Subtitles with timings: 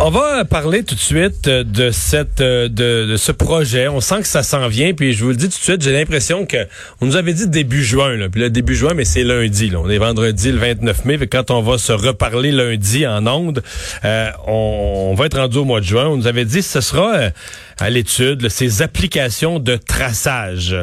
[0.00, 3.88] On va parler tout de suite euh, de cette euh, de, ce projet.
[3.88, 5.92] On sent que ça s'en vient, puis je vous le dis tout de suite, j'ai
[5.92, 6.68] l'impression que
[7.00, 9.70] on nous avait dit début juin, là, puis là début juin, mais c'est lundi.
[9.70, 9.80] Là.
[9.82, 13.60] On est vendredi le 29 mai, quand on va se reparler lundi en ondes,
[14.04, 16.06] euh, on, va être rendu au mois de juin.
[16.06, 17.30] On nous avait dit que ce sera
[17.78, 20.76] à l'étude ces applications de traçage.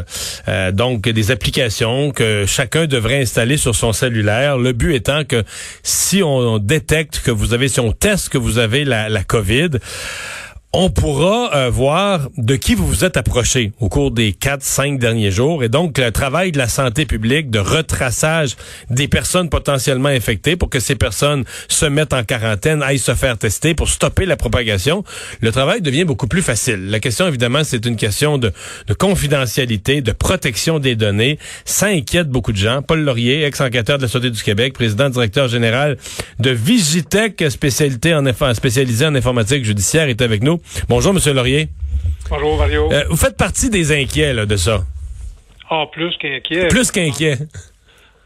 [0.74, 4.58] donc des applications que chacun devrait installer sur son cellulaire.
[4.58, 5.44] Le but étant que
[5.84, 9.70] si on détecte que vous avez, si on teste que vous avez la la, COVID
[10.78, 15.00] on pourra euh, voir de qui vous vous êtes approché au cours des quatre, cinq
[15.00, 15.64] derniers jours.
[15.64, 18.58] Et donc, le travail de la santé publique, de retraçage
[18.90, 23.38] des personnes potentiellement infectées pour que ces personnes se mettent en quarantaine, aillent se faire
[23.38, 25.06] tester pour stopper la propagation,
[25.40, 26.90] le travail devient beaucoup plus facile.
[26.90, 28.52] La question, évidemment, c'est une question de,
[28.88, 31.40] de, confidentialité, de protection des données.
[31.64, 32.82] Ça inquiète beaucoup de gens.
[32.82, 35.96] Paul Laurier, ex-enquêteur de la Santé du Québec, président directeur général
[36.40, 40.60] de Vigitech, spécialité en, spécialisé en informatique judiciaire, est avec nous.
[40.90, 41.68] Bonjour, Monsieur Laurier.
[42.30, 42.92] Bonjour, Mario.
[42.92, 44.80] Euh, vous faites partie des inquiets de ça.
[45.70, 46.68] Ah, plus qu'inquiets.
[46.68, 47.38] Plus qu'inquiets.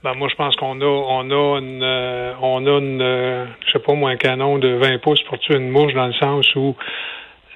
[0.03, 3.71] Ben, moi, je pense qu'on a, on a une, euh, on a une, euh, je
[3.73, 6.47] sais pas moi, un canon de 20 pouces pour tuer une mouche dans le sens
[6.55, 6.75] où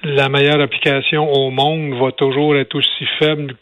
[0.02, 3.56] la meilleure application au monde va toujours être aussi faible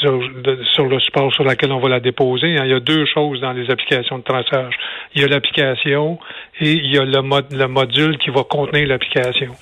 [0.00, 2.56] sur, le support sur lequel on va la déposer.
[2.58, 2.64] Hein.
[2.64, 4.74] Il y a deux choses dans les applications de traçage.
[5.14, 6.18] Il y a l'application
[6.60, 9.52] et il y a le, le module qui va contenir l'application.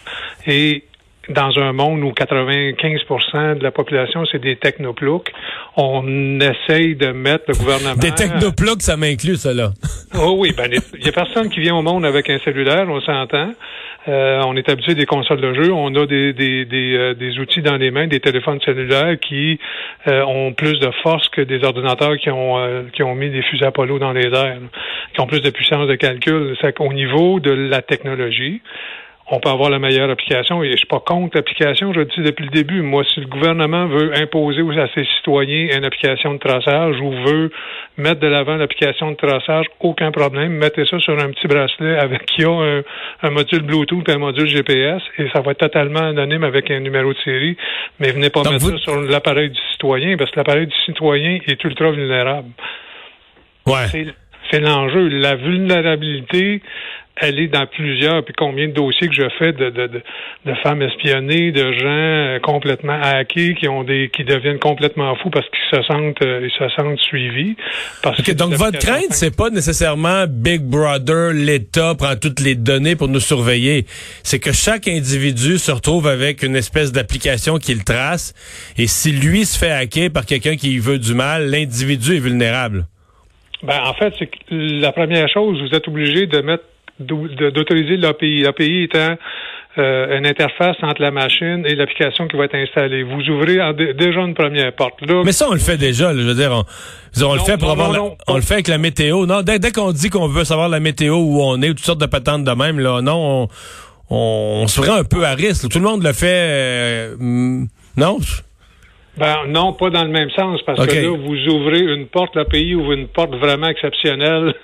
[0.47, 0.85] Et
[1.31, 5.31] dans un monde où 95% de la population, c'est des technoploucs,
[5.77, 7.95] on essaye de mettre le gouvernement...
[7.95, 9.71] Des technoploucs, ça m'inclut, cela.
[10.15, 13.01] oh oui, ben, il y a personne qui vient au monde avec un cellulaire, on
[13.01, 13.53] s'entend.
[14.09, 15.73] Euh, on est habitué des consoles de jeu.
[15.73, 19.59] On a des, des, des, euh, des, outils dans les mains, des téléphones cellulaires qui
[20.07, 23.67] euh, ont plus de force que des ordinateurs qui ont, qui ont mis des fusées
[23.67, 24.59] Apollo dans les airs,
[25.13, 26.57] qui ont plus de puissance de calcul.
[26.77, 28.63] Qu'au niveau de la technologie,
[29.33, 32.21] on peut avoir la meilleure application et je suis pas contre l'application, je le dis
[32.21, 32.83] depuis le début.
[32.83, 37.53] Moi, si le gouvernement veut imposer à ses citoyens une application de traçage ou veut
[37.97, 40.53] mettre de l'avant l'application de traçage, aucun problème.
[40.53, 42.83] Mettez ça sur un petit bracelet avec qui a
[43.23, 46.81] un, module Bluetooth et un module GPS et ça va être totalement anonyme avec un
[46.81, 47.57] numéro de série.
[48.01, 51.63] Mais venez pas mettre ça sur l'appareil du citoyen parce que l'appareil du citoyen est
[51.63, 52.49] ultra vulnérable.
[53.67, 53.87] Ouais.
[54.51, 55.07] C'est l'enjeu.
[55.09, 56.61] La vulnérabilité,
[57.23, 60.03] est dans plusieurs, puis combien de dossiers que je fais de, de,
[60.47, 65.31] de, femmes espionnées, de gens euh, complètement hackés qui ont des qui deviennent complètement fous
[65.31, 67.57] parce qu'ils se sentent euh, ils se sentent suivis.
[68.03, 72.97] Parce que donc votre crainte, c'est pas nécessairement Big Brother, l'État prend toutes les données
[72.97, 73.85] pour nous surveiller.
[74.23, 78.35] C'est que chaque individu se retrouve avec une espèce d'application qu'il trace,
[78.79, 82.87] et si lui se fait hacker par quelqu'un qui veut du mal, l'individu est vulnérable.
[83.63, 86.65] Ben, en fait, c'est la première chose, vous êtes obligé de mettre
[87.01, 88.43] d'autoriser l'API.
[88.43, 89.17] L'API étant
[89.79, 93.03] euh, une interface entre la machine et l'application qui va être installée.
[93.03, 93.59] Vous ouvrez
[93.95, 95.01] déjà une première porte.
[95.03, 96.13] Là, Mais ça, on le fait déjà.
[96.13, 97.93] je veux dire, on, le fait pour avoir
[98.27, 99.27] on le fait avec la météo.
[99.27, 102.01] Non, dès, qu'on dit qu'on veut savoir la météo où on est, ou toutes sortes
[102.01, 103.49] de patentes de même, là, non,
[104.11, 105.69] on, on, se ferait un peu à risque.
[105.69, 106.49] Tout le monde le fait.
[106.49, 107.17] Euh,
[107.97, 108.19] non?
[109.19, 112.75] Ben non, pas dans le même sens, parce que là, vous ouvrez une porte, l'API
[112.75, 114.55] ouvre une porte vraiment exceptionnelle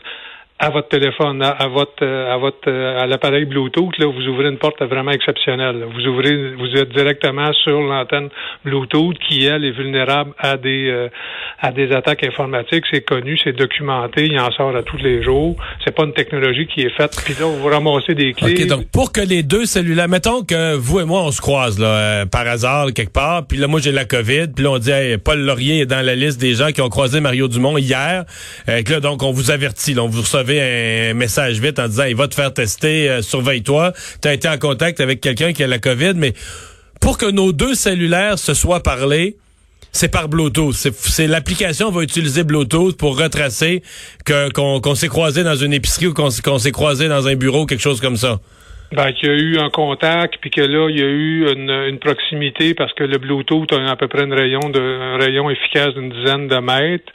[0.59, 4.49] à votre téléphone, à, votre euh, à votre euh, à l'appareil Bluetooth, là, vous ouvrez
[4.49, 5.84] une porte vraiment exceptionnelle.
[5.94, 8.31] Vous ouvrez, vous êtes directement sur l'antenne
[8.65, 11.09] Bluetooth qui elle est vulnérable à des euh,
[11.61, 12.84] à des attaques informatiques.
[12.91, 15.56] C'est connu, c'est documenté, il en sort à tous les jours.
[15.84, 17.15] C'est pas une technologie qui est faite.
[17.23, 18.55] Puis là, vous ramassez des clés.
[18.59, 21.78] Ok, donc pour que les deux cellulaires, mettons que vous et moi on se croise
[21.78, 24.91] là par hasard quelque part, puis là moi j'ai la COVID, puis là on dit
[24.91, 28.25] hey, Paul Laurier est dans la liste des gens qui ont croisé Mario Dumont hier.
[28.71, 32.05] Euh, là donc on vous avertit, là, on vous reçoit un message vite en disant
[32.05, 33.93] il va te faire tester, euh, surveille-toi.
[34.23, 36.33] Tu as été en contact avec quelqu'un qui a la COVID, mais
[37.01, 39.37] pour que nos deux cellulaires se soient parlé,
[39.93, 40.75] c'est par Bluetooth.
[40.75, 43.83] C'est l'application va utiliser Bluetooth pour retracer
[44.27, 48.01] qu'on s'est croisé dans une épicerie ou qu'on s'est croisé dans un bureau, quelque chose
[48.01, 48.39] comme ça.
[48.93, 51.99] Ben, qu'il y a eu un contact, puis que là, il y a eu une,
[51.99, 56.11] proximité parce que le Bluetooth a à peu près rayon de, un rayon efficace d'une
[56.11, 57.12] dizaine de mètres.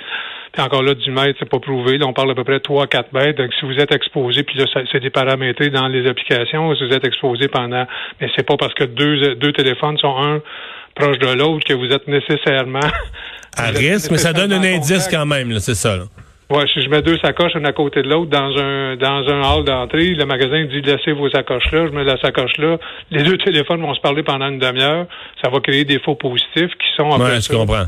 [0.51, 1.97] Puis encore là, du mètre, c'est pas prouvé.
[1.97, 3.41] Là, on parle à peu près 3-4 mètres.
[3.41, 6.93] Donc, si vous êtes exposé, puis là, c'est des paramètres dans les applications, si vous
[6.93, 7.85] êtes exposé pendant...
[8.19, 10.41] Mais c'est pas parce que deux, deux téléphones sont un
[10.93, 12.79] proche de l'autre que vous êtes nécessairement...
[13.57, 15.97] À risque, mais ça donne un indice quand même, c'est ça.
[15.97, 16.03] Là.
[16.51, 19.41] Ouais, si je mets deux sacoches une à côté de l'autre dans un dans un
[19.41, 22.77] hall d'entrée, le magasin dit laissez vos sacoches là, je mets la sacoche là,
[23.09, 25.05] les deux téléphones vont se parler pendant une demi-heure,
[25.41, 27.85] ça va créer des faux positifs qui sont ouais, je comprends.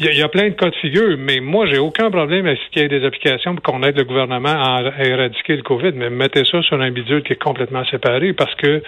[0.00, 2.70] Il y, a plein de cas de figure, mais moi, j'ai aucun problème à ce
[2.72, 6.10] qu'il y ait des applications pour qu'on aide le gouvernement à, éradiquer le COVID, mais
[6.10, 8.82] mettez ça sur un bidule qui est complètement séparé parce que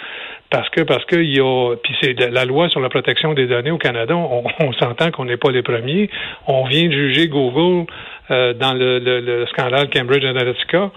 [0.51, 3.47] parce que parce que il y a puis c'est la loi sur la protection des
[3.47, 4.17] données au Canada,
[4.61, 6.11] on, s'entend qu'on n'est pas les premiers.
[6.49, 7.87] On vient de juger Google
[8.33, 10.91] euh, dans le, le, scandale Cambridge Analytica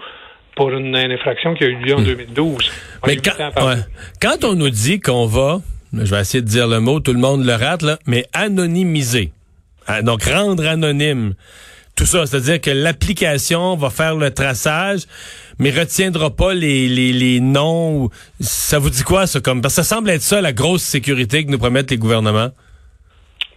[0.56, 2.68] pour une, infraction qui a eu lieu en 2012.
[2.68, 3.06] Hmm.
[3.06, 3.52] Mais quand,
[4.20, 5.60] quand on nous dit qu'on va,
[5.92, 9.30] je vais essayer de dire le mot, tout le monde le rate là, mais anonymiser,
[10.02, 11.34] donc rendre anonyme
[12.00, 15.00] tout ça, c'est-à-dire que l'application va faire le traçage,
[15.58, 18.08] mais retiendra pas les, les, les noms.
[18.40, 19.40] Ça vous dit quoi, ça?
[19.40, 22.52] Comme, parce que ça semble être ça, la grosse sécurité que nous promettent les gouvernements?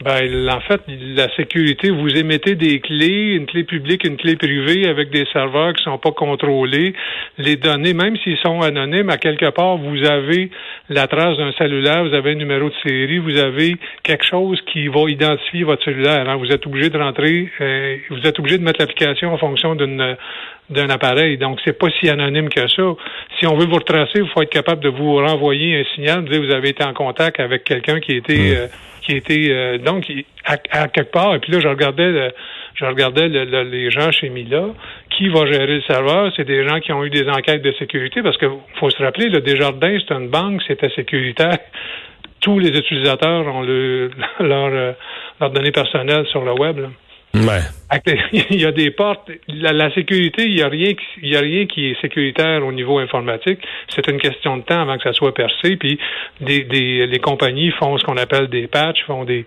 [0.03, 0.81] Ben, en fait,
[1.15, 5.71] la sécurité, vous émettez des clés, une clé publique, une clé privée avec des serveurs
[5.73, 6.93] qui sont pas contrôlés.
[7.37, 10.49] Les données, même s'ils sont anonymes, à quelque part, vous avez
[10.89, 14.89] la trace d'un cellulaire, vous avez un numéro de série, vous avez quelque chose qui
[14.89, 16.27] va identifier votre cellulaire.
[16.27, 16.35] Hein.
[16.35, 20.17] Vous êtes obligé de rentrer, euh, vous êtes obligé de mettre l'application en fonction d'une
[20.69, 21.37] d'un appareil.
[21.37, 22.95] Donc, c'est pas si anonyme que ça.
[23.37, 26.41] Si on veut vous retracer, il faut être capable de vous renvoyer un signal, dire
[26.41, 28.55] vous avez été en contact avec quelqu'un qui était mmh.
[28.55, 28.67] euh,
[29.03, 29.92] qui était euh, donc
[30.45, 31.35] à, quelque part.
[31.35, 32.33] Et puis là, je regardais
[32.75, 34.65] je regardais les gens chez Mila.
[35.09, 36.31] Qui va gérer le serveur?
[36.35, 38.47] C'est des gens qui ont eu des enquêtes de sécurité parce que
[38.79, 41.57] faut se rappeler, le Desjardins, c'est une banque, c'était sécuritaire.
[42.41, 44.09] Tous les utilisateurs ont le,
[44.39, 44.91] leur, euh,
[45.39, 46.79] leurs données personnelles sur le web.
[48.51, 49.31] Il y a des portes.
[49.47, 53.59] La, sécurité, il y a rien, a rien qui est sécuritaire au niveau informatique.
[53.89, 55.75] C'est une question de temps avant que ça soit percé.
[55.77, 55.99] Puis
[56.41, 59.45] des, des, les compagnies font ce qu'on appelle des patchs, font des,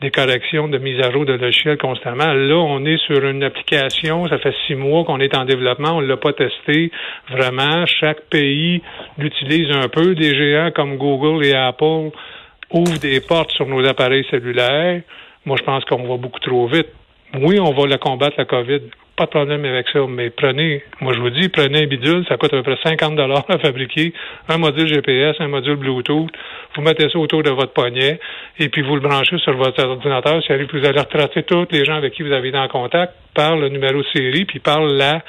[0.00, 2.32] des corrections de mise à jour de logiciels constamment.
[2.32, 4.26] Là, on est sur une application.
[4.28, 5.96] Ça fait six mois qu'on est en développement.
[5.96, 6.90] On l'a pas testé
[7.30, 7.84] vraiment.
[7.86, 8.82] Chaque pays
[9.16, 10.14] l'utilise un peu.
[10.14, 12.10] Des géants comme Google et Apple
[12.70, 15.02] ouvrent des portes sur nos appareils cellulaires.
[15.46, 16.88] Moi, je pense qu'on va beaucoup trop vite
[17.34, 18.80] oui, on va la combattre, la COVID.
[19.16, 22.36] Pas de problème avec ça, mais prenez, moi je vous dis, prenez un bidule, ça
[22.36, 24.12] coûte à peu près 50 dollars à fabriquer,
[24.48, 26.30] un module GPS, un module Bluetooth,
[26.76, 28.20] vous mettez ça autour de votre poignet,
[28.60, 32.12] et puis vous le branchez sur votre ordinateur, vous allez retracer tous les gens avec
[32.12, 35.24] qui vous avez été en contact par le numéro de série, puis par la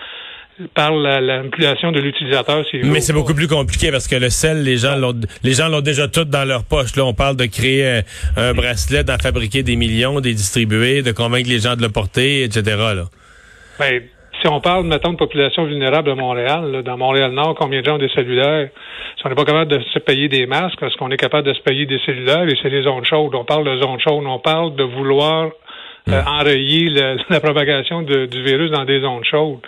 [0.73, 2.65] par la, manipulation de l'utilisateur.
[2.83, 5.81] Mais c'est beaucoup plus compliqué parce que le sel, les gens l'ont, les gens l'ont
[5.81, 6.95] déjà tout dans leur poche.
[6.95, 8.01] Là, on parle de créer
[8.35, 12.44] un, bracelet, d'en fabriquer des millions, des distribuer, de convaincre les gens de le porter,
[12.44, 12.61] etc.
[12.77, 13.06] Là.
[13.79, 14.01] Ben,
[14.41, 18.00] si on parle, mettons, de population vulnérable à Montréal, dans Montréal-Nord, combien de gens ont
[18.00, 18.69] des cellulaires?
[19.17, 21.53] Si on n'est pas capable de se payer des masques, est-ce qu'on est capable de
[21.53, 22.47] se payer des cellulaires?
[22.47, 23.35] Et c'est les zones chaudes.
[23.35, 24.23] On parle de zones chaudes.
[24.25, 25.50] On parle de vouloir
[26.07, 26.89] euh, enrayer
[27.29, 29.59] la propagation du virus dans des zones chaudes.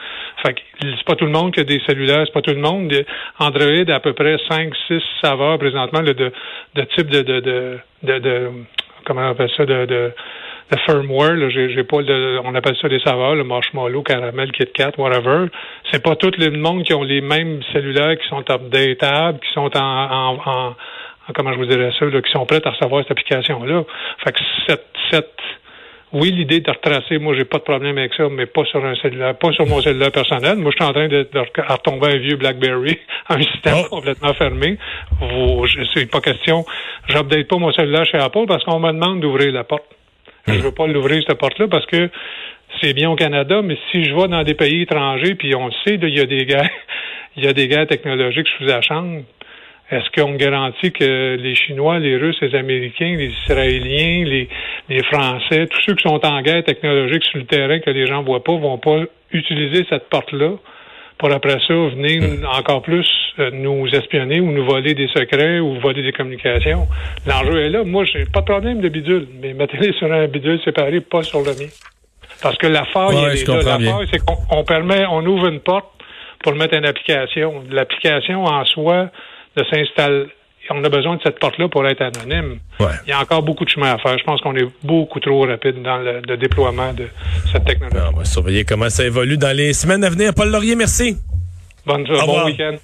[0.44, 2.62] Fait que c'est pas tout le monde qui a des cellulaires, c'est pas tout le
[2.62, 2.92] monde.
[3.40, 7.40] Android a à peu près 5, 6 saveurs présentement de, de type de, de,
[8.04, 8.50] de, de,
[9.06, 10.12] comment on appelle ça, de, de,
[10.72, 11.36] de firmware.
[11.36, 15.48] Là, j'ai, pas on appelle ça des saveurs, le marshmallow, caramel, Kit Kat, whatever.
[15.92, 19.76] C'est pas tout le monde qui ont les mêmes cellulaires qui sont updatables, qui sont
[19.78, 20.76] en, en,
[21.36, 23.84] comment je vous dirais ça, qui sont prêts à recevoir cette application-là.
[24.24, 25.40] Fait que cette, cette
[26.14, 28.96] oui, l'idée de retracer, moi, j'ai pas de problème avec ça, mais pas sur un
[28.96, 30.58] cellulaire, pas sur mon cellulaire personnel.
[30.58, 31.28] Moi, je suis en train de,
[31.70, 33.00] retomber un vieux BlackBerry,
[33.30, 33.96] un système oh.
[33.96, 34.78] complètement fermé.
[35.94, 36.66] C'est pas question.
[37.08, 39.86] J'update pas mon cellulaire chez Apple parce qu'on me demande d'ouvrir la porte.
[40.48, 40.58] Je hmm.
[40.58, 42.10] veux pas l'ouvrir, cette porte-là, parce que
[42.82, 45.74] c'est bien au Canada, mais si je vais dans des pays étrangers, puis on le
[45.86, 46.70] sait, il y a des guerres,
[47.38, 49.22] il y a des guerres technologiques sous la chambre,
[49.92, 54.48] est-ce qu'on garantit que les Chinois, les Russes, les Américains, les Israéliens, les,
[54.90, 58.24] les Français, tous ceux qui sont en guerre technologique sur le terrain que les gens
[58.24, 60.54] voient pas, vont pas utiliser cette porte-là
[61.18, 62.46] pour après ça venir hmm.
[62.58, 63.08] encore plus
[63.38, 66.88] euh, nous espionner ou nous voler des secrets ou voler des communications?
[67.28, 67.84] L'enjeu est là.
[67.84, 71.40] Moi, j'ai pas de problème de bidule, mais mettez-les sur un bidule séparé, pas sur
[71.40, 71.70] le mien.
[72.42, 73.56] Parce que la faille, est là.
[73.58, 75.86] La faille, c'est qu'on permet, on ouvre une porte
[76.44, 77.64] pour mettre une application.
[77.70, 79.10] L'application en soi,
[79.56, 80.26] de s'installer.
[80.70, 82.60] On a besoin de cette porte-là pour être anonyme.
[82.80, 84.18] Il y a encore beaucoup de chemin à faire.
[84.18, 87.08] Je pense qu'on est beaucoup trop rapide dans le, déploiement de
[87.52, 87.98] cette technologie.
[88.14, 90.34] on va surveiller comment ça évolue dans les semaines à venir.
[90.34, 91.18] Paul Laurier, merci.
[91.86, 92.76] Bonne, bon week-end.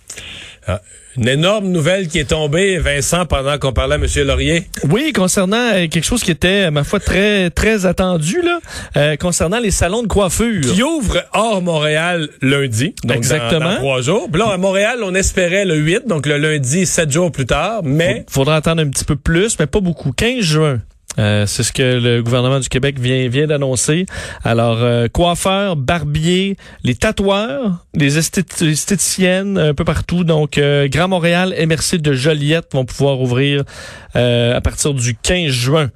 [0.67, 0.81] Ah,
[1.15, 4.05] une énorme nouvelle qui est tombée, Vincent, pendant qu'on parlait à M.
[4.27, 4.65] Laurier.
[4.89, 8.59] Oui, concernant euh, quelque chose qui était, ma foi, très très attendu, là,
[8.97, 10.73] euh, concernant les salons de coiffure.
[10.73, 13.71] Qui ouvrent hors Montréal lundi, donc Exactement.
[13.71, 14.29] Dans, trois jours.
[14.31, 17.81] Puis là, à Montréal, on espérait le 8, donc le lundi, sept jours plus tard,
[17.83, 18.25] mais...
[18.29, 20.11] Faudra attendre un petit peu plus, mais pas beaucoup.
[20.11, 20.81] 15 juin.
[21.19, 24.05] Euh, c'est ce que le gouvernement du Québec vient, vient d'annoncer.
[24.43, 30.23] Alors, euh, coiffeurs, barbiers, les tatoueurs, les esthéticiennes, un peu partout.
[30.23, 33.63] Donc, euh, Grand Montréal, MRC de Joliette vont pouvoir ouvrir
[34.13, 35.91] à partir du 15 juin.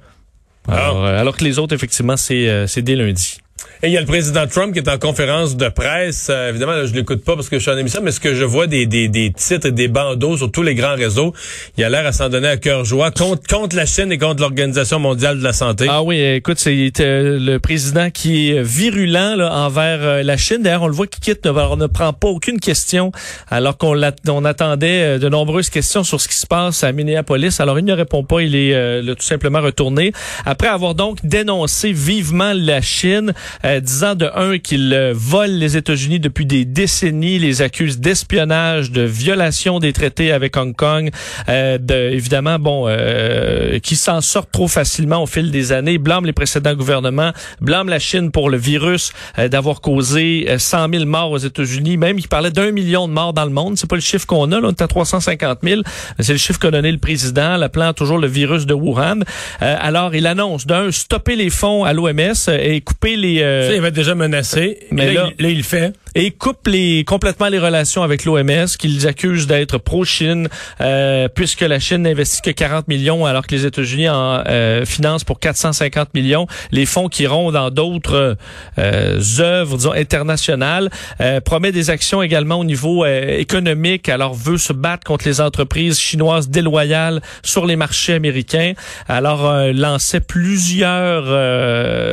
[0.68, 3.38] Alors, euh, alors que les autres, effectivement, c'est euh, c'est dès lundi.
[3.82, 6.28] Et il y a le président Trump qui est en conférence de presse.
[6.30, 8.34] Euh, évidemment, là, je l'écoute pas parce que je suis en émission, mais ce que
[8.34, 11.34] je vois des, des, des titres et des bandeaux sur tous les grands réseaux,
[11.76, 14.40] il a l'air à s'en donner à cœur joie contre, contre la Chine et contre
[14.40, 15.86] l'Organisation mondiale de la santé.
[15.90, 20.58] Ah oui, écoute, c'est euh, le président qui est virulent là, envers euh, la Chine.
[20.62, 23.10] D'ailleurs, on le voit qui quitte, ne, ne prend pas aucune question,
[23.50, 27.58] alors qu'on on attendait de nombreuses questions sur ce qui se passe à Minneapolis.
[27.58, 30.12] Alors, il ne répond pas, il est tout simplement retourné.
[30.46, 33.32] Après avoir donc dénoncé vivement la Chine,
[33.64, 38.90] euh, disant de un qu'il euh, vole les États-Unis depuis des décennies, les accuse d'espionnage,
[38.90, 41.10] de violation des traités avec Hong Kong,
[41.48, 46.26] euh, de, évidemment, bon, euh, qui s'en sortent trop facilement au fil des années, blâme
[46.26, 49.12] les précédents gouvernements, blâme la Chine pour le virus
[49.50, 53.44] d'avoir causé 100 000 morts aux États-Unis, même il parlait d'un million de morts dans
[53.44, 55.82] le monde, c'est pas le chiffre qu'on a, là, on est à 350 000,
[56.18, 59.20] c'est le chiffre qu'a donné le président, l'appelant toujours le virus de Wuhan.
[59.60, 64.14] alors, il annonce d'un, stopper les fonds à l'OMS et couper les il avait déjà
[64.14, 64.78] menacé.
[64.90, 65.92] Mais là, il, le fait.
[66.14, 70.48] Et coupe les, complètement les relations avec l'OMS, qu'ils accusent d'être pro-Chine,
[70.80, 75.24] euh, puisque la Chine n'investit que 40 millions, alors que les États-Unis en euh, financent
[75.24, 76.46] pour 450 millions.
[76.70, 78.36] Les fonds qui iront dans d'autres
[78.78, 80.90] euh, œuvres, disons, internationales.
[81.20, 85.40] Euh, promet des actions également au niveau euh, économique, alors veut se battre contre les
[85.40, 88.72] entreprises chinoises déloyales sur les marchés américains.
[89.08, 91.24] Alors, lançait plusieurs,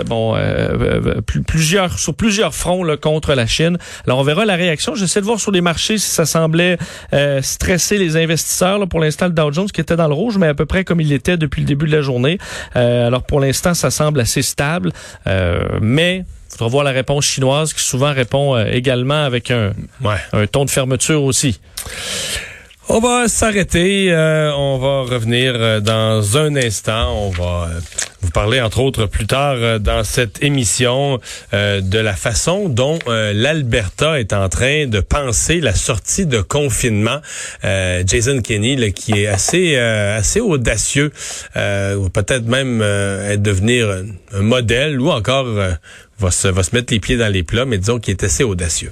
[0.05, 0.35] bon,
[1.47, 3.77] plusieurs sur plusieurs fronts là, contre la Chine.
[4.05, 4.95] Alors on verra la réaction.
[4.95, 6.77] J'essaie de voir sur les marchés si ça semblait
[7.13, 8.79] euh, stresser les investisseurs.
[8.79, 10.83] Là, pour l'instant, le Dow Jones qui était dans le rouge, mais à peu près
[10.83, 12.37] comme il était depuis le début de la journée.
[12.75, 14.91] Euh, alors pour l'instant, ça semble assez stable,
[15.27, 19.71] euh, mais il faudra voir la réponse chinoise qui souvent répond également avec un,
[20.33, 21.59] un ton de fermeture aussi.
[22.89, 24.11] On va s'arrêter.
[24.11, 27.27] on va revenir dans un instant.
[27.27, 27.69] On va
[28.21, 31.19] vous parler, entre autres, plus tard euh, dans cette émission
[31.53, 36.41] euh, de la façon dont euh, l'Alberta est en train de penser la sortie de
[36.41, 37.21] confinement.
[37.63, 41.11] Jason Kenney, qui est assez assez audacieux,
[41.55, 42.79] ou peut-être même
[43.37, 44.03] devenir
[44.33, 47.77] un modèle, ou encore va se va se mettre les pieds dans les plats, mais
[47.77, 48.91] disons qu'il est assez audacieux.